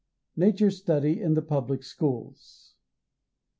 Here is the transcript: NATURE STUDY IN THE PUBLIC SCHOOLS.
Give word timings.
NATURE 0.35 0.71
STUDY 0.71 1.21
IN 1.21 1.35
THE 1.35 1.43
PUBLIC 1.43 1.83
SCHOOLS. 1.83 2.73